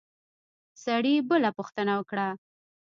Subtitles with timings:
[0.83, 2.27] سړي بله پوښتنه وکړه.